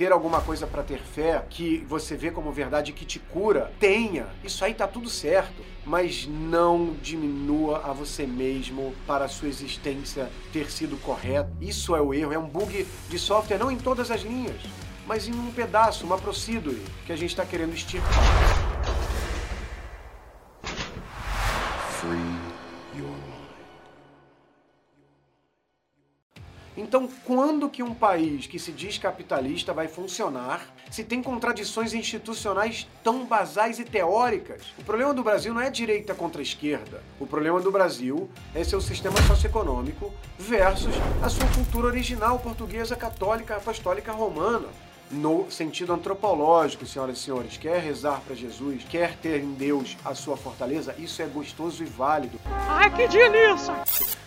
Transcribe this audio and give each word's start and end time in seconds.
ter 0.00 0.12
alguma 0.12 0.40
coisa 0.40 0.66
para 0.66 0.82
ter 0.82 0.98
fé 0.98 1.44
que 1.50 1.84
você 1.86 2.16
vê 2.16 2.30
como 2.30 2.50
verdade 2.50 2.90
que 2.90 3.04
te 3.04 3.18
cura, 3.18 3.70
tenha. 3.78 4.28
Isso 4.42 4.64
aí 4.64 4.72
tá 4.72 4.88
tudo 4.88 5.10
certo, 5.10 5.62
mas 5.84 6.26
não 6.26 6.94
diminua 7.02 7.82
a 7.84 7.92
você 7.92 8.26
mesmo 8.26 8.94
para 9.06 9.26
a 9.26 9.28
sua 9.28 9.48
existência 9.48 10.30
ter 10.54 10.70
sido 10.70 10.96
correta. 10.96 11.52
Isso 11.60 11.94
é 11.94 12.00
o 12.00 12.14
erro, 12.14 12.32
é 12.32 12.38
um 12.38 12.48
bug 12.48 12.86
de 13.10 13.18
software 13.18 13.58
não 13.58 13.70
em 13.70 13.76
todas 13.76 14.10
as 14.10 14.22
linhas, 14.22 14.62
mas 15.06 15.28
em 15.28 15.34
um 15.34 15.52
pedaço, 15.52 16.06
uma 16.06 16.16
procedure 16.16 16.82
que 17.04 17.12
a 17.12 17.16
gente 17.16 17.32
está 17.32 17.44
querendo 17.44 17.74
extirpar. 17.74 18.08
Free 22.00 22.39
Então, 26.76 27.08
quando 27.24 27.68
que 27.68 27.82
um 27.82 27.94
país 27.94 28.46
que 28.46 28.58
se 28.58 28.70
diz 28.70 28.96
capitalista 28.96 29.72
vai 29.72 29.88
funcionar 29.88 30.72
se 30.90 31.02
tem 31.04 31.22
contradições 31.22 31.92
institucionais 31.94 32.86
tão 33.02 33.24
basais 33.24 33.78
e 33.78 33.84
teóricas? 33.84 34.62
O 34.78 34.84
problema 34.84 35.12
do 35.12 35.22
Brasil 35.22 35.52
não 35.52 35.60
é 35.60 35.70
direita 35.70 36.14
contra 36.14 36.40
esquerda. 36.40 37.02
O 37.18 37.26
problema 37.26 37.60
do 37.60 37.72
Brasil 37.72 38.30
é 38.54 38.62
seu 38.62 38.80
sistema 38.80 39.20
socioeconômico 39.22 40.12
versus 40.38 40.94
a 41.22 41.28
sua 41.28 41.46
cultura 41.48 41.88
original 41.88 42.38
portuguesa, 42.38 42.94
católica, 42.94 43.56
apostólica, 43.56 44.12
romana 44.12 44.68
no 45.10 45.50
sentido 45.50 45.92
antropológico, 45.92 46.86
senhoras 46.86 47.18
e 47.18 47.20
senhores. 47.20 47.56
Quer 47.56 47.80
rezar 47.80 48.20
para 48.20 48.34
Jesus, 48.34 48.84
quer 48.88 49.16
ter 49.16 49.40
em 49.40 49.52
Deus 49.52 49.96
a 50.04 50.14
sua 50.14 50.36
fortaleza, 50.36 50.94
isso 50.98 51.20
é 51.20 51.26
gostoso 51.26 51.82
e 51.82 51.86
válido. 51.86 52.38
Ai, 52.46 52.90
que 52.94 53.08
delícia! 53.08 53.74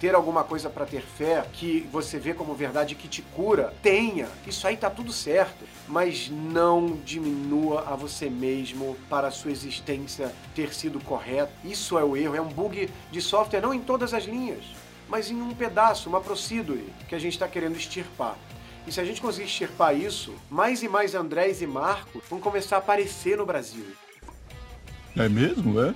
Ter 0.00 0.14
alguma 0.14 0.44
coisa 0.44 0.68
para 0.68 0.84
ter 0.84 1.00
fé 1.00 1.46
que 1.52 1.88
você 1.90 2.18
vê 2.18 2.34
como 2.34 2.52
verdade 2.54 2.94
que 2.94 3.08
te 3.08 3.22
cura, 3.22 3.72
tenha. 3.82 4.28
Isso 4.46 4.66
aí 4.66 4.76
tá 4.76 4.90
tudo 4.90 5.12
certo, 5.12 5.64
mas 5.88 6.28
não 6.28 6.98
diminua 7.04 7.84
a 7.86 7.96
você 7.96 8.28
mesmo 8.28 8.96
para 9.08 9.28
a 9.28 9.30
sua 9.30 9.50
existência 9.50 10.34
ter 10.54 10.74
sido 10.74 11.00
correta. 11.00 11.52
Isso 11.64 11.96
é 11.96 12.04
o 12.04 12.16
erro, 12.16 12.34
é 12.34 12.40
um 12.40 12.48
bug 12.48 12.90
de 13.10 13.20
software 13.22 13.62
não 13.62 13.72
em 13.72 13.80
todas 13.80 14.12
as 14.12 14.24
linhas, 14.24 14.64
mas 15.08 15.30
em 15.30 15.40
um 15.40 15.54
pedaço, 15.54 16.08
uma 16.08 16.20
procedure 16.20 16.92
que 17.08 17.14
a 17.14 17.18
gente 17.18 17.34
está 17.34 17.48
querendo 17.48 17.76
extirpar. 17.76 18.36
E 18.86 18.92
se 18.92 19.00
a 19.00 19.04
gente 19.04 19.20
conseguir 19.20 19.46
extirpar 19.46 19.96
isso, 19.96 20.34
mais 20.50 20.82
e 20.82 20.88
mais 20.88 21.14
Andrés 21.14 21.62
e 21.62 21.66
Marco 21.66 22.22
vão 22.28 22.38
começar 22.38 22.76
a 22.76 22.78
aparecer 22.80 23.38
no 23.38 23.46
Brasil. 23.46 23.86
É 25.16 25.28
mesmo, 25.28 25.80
é? 25.80 25.94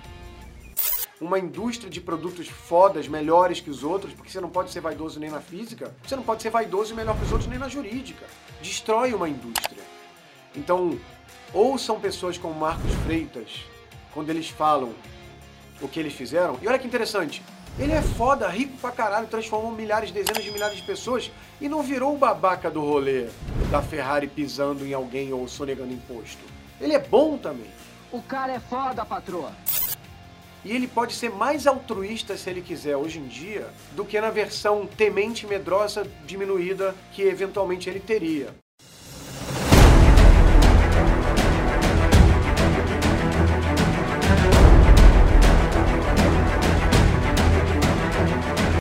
Uma 1.20 1.38
indústria 1.38 1.90
de 1.90 2.00
produtos 2.00 2.48
fodas, 2.48 3.08
melhores 3.08 3.60
que 3.60 3.68
os 3.68 3.82
outros, 3.82 4.14
porque 4.14 4.30
você 4.30 4.40
não 4.40 4.48
pode 4.48 4.70
ser 4.70 4.80
vaidoso 4.80 5.18
nem 5.18 5.28
na 5.28 5.40
física, 5.40 5.94
você 6.02 6.14
não 6.16 6.22
pode 6.22 6.40
ser 6.40 6.50
vaidoso 6.50 6.92
e 6.92 6.96
melhor 6.96 7.16
que 7.18 7.24
os 7.24 7.32
outros 7.32 7.50
nem 7.50 7.58
na 7.58 7.68
jurídica. 7.68 8.24
Destrói 8.62 9.12
uma 9.12 9.28
indústria. 9.28 9.82
Então, 10.56 10.98
ouçam 11.52 12.00
pessoas 12.00 12.38
como 12.38 12.54
Marcos 12.54 12.92
Freitas, 13.04 13.64
quando 14.14 14.30
eles 14.30 14.48
falam 14.48 14.94
o 15.80 15.88
que 15.88 16.00
eles 16.00 16.12
fizeram. 16.12 16.58
E 16.62 16.68
olha 16.68 16.78
que 16.78 16.86
interessante, 16.86 17.42
ele 17.78 17.92
é 17.92 18.02
foda, 18.02 18.48
rico 18.48 18.76
pra 18.78 18.90
caralho, 18.90 19.28
transformou 19.28 19.70
milhares, 19.70 20.10
dezenas 20.10 20.42
de 20.42 20.50
milhares 20.50 20.76
de 20.76 20.82
pessoas 20.82 21.30
e 21.60 21.68
não 21.68 21.82
virou 21.82 22.14
o 22.14 22.18
babaca 22.18 22.70
do 22.70 22.80
rolê 22.80 23.28
da 23.70 23.80
Ferrari 23.80 24.26
pisando 24.26 24.84
em 24.84 24.92
alguém 24.92 25.32
ou 25.32 25.46
sonegando 25.46 25.92
imposto. 25.92 26.42
Ele 26.80 26.94
é 26.94 26.98
bom 26.98 27.38
também. 27.38 27.70
O 28.10 28.20
cara 28.20 28.54
é 28.54 28.60
foda, 28.60 29.04
patroa. 29.04 29.52
E 30.64 30.72
ele 30.72 30.88
pode 30.88 31.14
ser 31.14 31.30
mais 31.30 31.66
altruísta 31.66 32.36
se 32.36 32.50
ele 32.50 32.62
quiser 32.62 32.96
hoje 32.96 33.20
em 33.20 33.28
dia 33.28 33.68
do 33.92 34.04
que 34.04 34.20
na 34.20 34.30
versão 34.30 34.86
temente 34.86 35.46
medrosa 35.46 36.06
diminuída 36.26 36.94
que 37.12 37.22
eventualmente 37.22 37.88
ele 37.88 38.00
teria. 38.00 38.54